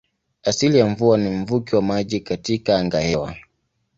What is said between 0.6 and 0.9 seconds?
ya